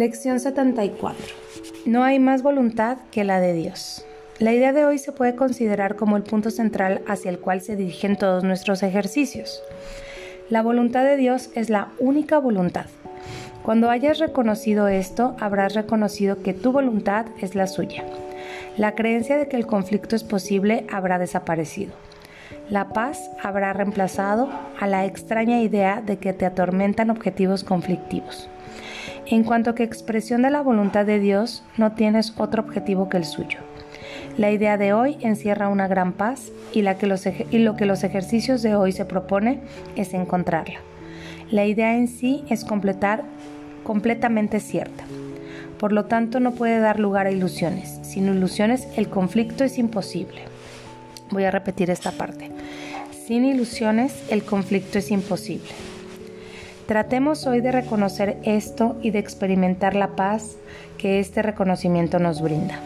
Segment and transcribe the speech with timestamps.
[0.00, 1.26] Lección 74.
[1.84, 4.02] No hay más voluntad que la de Dios.
[4.38, 7.76] La idea de hoy se puede considerar como el punto central hacia el cual se
[7.76, 9.62] dirigen todos nuestros ejercicios.
[10.48, 12.86] La voluntad de Dios es la única voluntad.
[13.62, 18.02] Cuando hayas reconocido esto, habrás reconocido que tu voluntad es la suya.
[18.78, 21.92] La creencia de que el conflicto es posible habrá desaparecido.
[22.70, 24.48] La paz habrá reemplazado
[24.80, 28.48] a la extraña idea de que te atormentan objetivos conflictivos.
[29.30, 33.24] En cuanto que expresión de la voluntad de Dios, no tienes otro objetivo que el
[33.24, 33.60] suyo.
[34.36, 37.86] La idea de hoy encierra una gran paz y, la que los y lo que
[37.86, 39.60] los ejercicios de hoy se propone
[39.94, 40.80] es encontrarla.
[41.48, 43.22] La idea en sí es completar
[43.84, 45.04] completamente cierta.
[45.78, 48.00] Por lo tanto, no puede dar lugar a ilusiones.
[48.02, 50.40] Sin ilusiones, el conflicto es imposible.
[51.30, 52.50] Voy a repetir esta parte.
[53.26, 55.89] Sin ilusiones, el conflicto es imposible.
[56.90, 60.56] Tratemos hoy de reconocer esto y de experimentar la paz
[60.98, 62.80] que este reconocimiento nos brinda.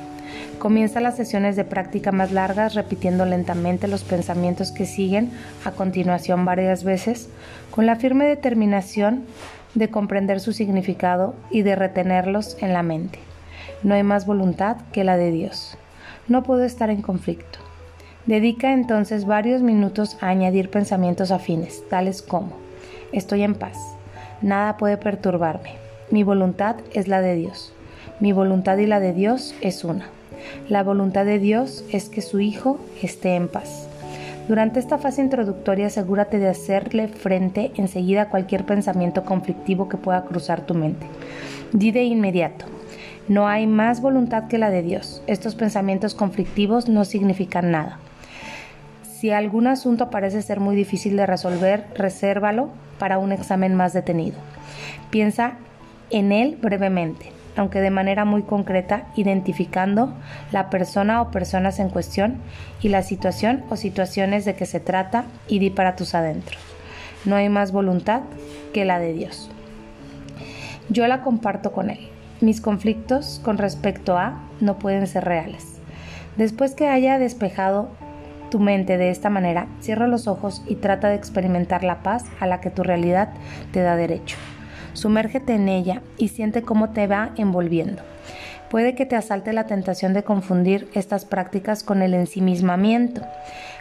[0.58, 5.30] Comienza las sesiones de práctica más largas repitiendo lentamente los pensamientos que siguen
[5.64, 7.30] a continuación varias veces,
[7.70, 9.25] con la firme determinación
[9.72, 13.20] de comprender su significado y de retenerlos en la mente.
[13.82, 15.78] No hay más voluntad que la de Dios.
[16.28, 17.58] No puedo estar en conflicto.
[18.27, 22.64] Dedica entonces varios minutos a añadir pensamientos afines, tales como,
[23.17, 23.79] estoy en paz,
[24.43, 25.70] nada puede perturbarme,
[26.11, 27.73] mi voluntad es la de Dios,
[28.21, 30.06] mi voluntad y la de Dios es una.
[30.69, 33.89] La voluntad de Dios es que su Hijo esté en paz.
[34.47, 40.25] Durante esta fase introductoria asegúrate de hacerle frente enseguida a cualquier pensamiento conflictivo que pueda
[40.25, 41.06] cruzar tu mente.
[41.73, 42.67] Di de inmediato,
[43.27, 45.23] no hay más voluntad que la de Dios.
[45.27, 47.99] Estos pensamientos conflictivos no significan nada.
[49.25, 54.36] Si algún asunto parece ser muy difícil de resolver, resérvalo para un examen más detenido.
[55.08, 55.55] Piensa
[56.11, 60.12] en él brevemente, aunque de manera muy concreta, identificando
[60.53, 62.37] la persona o personas en cuestión
[62.82, 66.60] y la situación o situaciones de que se trata y di para tus adentros.
[67.25, 68.20] No hay más voluntad
[68.75, 69.50] que la de Dios.
[70.91, 72.10] Yo la comparto con Él.
[72.43, 75.81] Mis conflictos con respecto a no pueden ser reales.
[76.37, 77.88] Después que haya despejado
[78.50, 82.47] tu mente de esta manera, cierra los ojos y trata de experimentar la paz a
[82.47, 83.31] la que tu realidad
[83.72, 84.37] te da derecho.
[84.93, 88.03] Sumérgete en ella y siente cómo te va envolviendo.
[88.71, 93.22] Puede que te asalte la tentación de confundir estas prácticas con el ensimismamiento,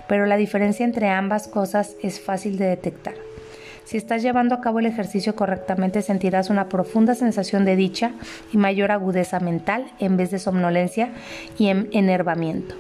[0.07, 3.15] pero la diferencia entre ambas cosas es fácil de detectar.
[3.85, 8.11] Si estás llevando a cabo el ejercicio correctamente sentirás una profunda sensación de dicha
[8.51, 11.09] y mayor agudeza mental en vez de somnolencia
[11.57, 12.75] y enervamiento.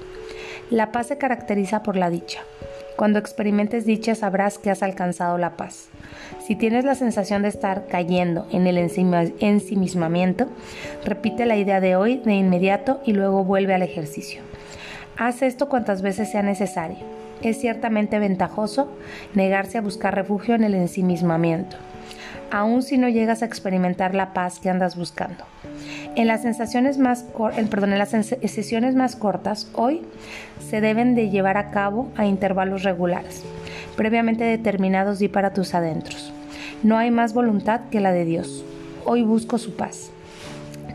[0.69, 2.39] La paz se caracteriza por la dicha.
[2.95, 5.89] Cuando experimentes dicha sabrás que has alcanzado la paz.
[6.45, 10.47] Si tienes la sensación de estar cayendo en el ensimismamiento,
[11.03, 14.41] repite la idea de hoy de inmediato y luego vuelve al ejercicio.
[15.17, 16.97] Haz esto cuantas veces sea necesario.
[17.41, 18.89] Es ciertamente ventajoso
[19.33, 21.75] negarse a buscar refugio en el ensimismamiento,
[22.51, 25.43] aun si no llegas a experimentar la paz que andas buscando.
[26.15, 27.25] En las, sensaciones más
[27.71, 30.01] perdón, en las sesiones más cortas, hoy
[30.59, 33.43] se deben de llevar a cabo a intervalos regulares,
[33.95, 36.31] previamente determinados y para tus adentros.
[36.83, 38.63] No hay más voluntad que la de Dios.
[39.05, 40.11] Hoy busco su paz.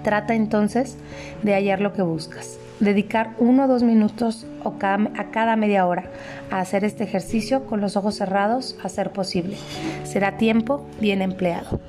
[0.05, 0.97] Trata entonces
[1.43, 2.59] de hallar lo que buscas.
[2.79, 6.05] Dedicar uno o dos minutos a cada media hora
[6.50, 9.56] a hacer este ejercicio con los ojos cerrados a ser posible.
[10.05, 11.81] Será tiempo bien empleado.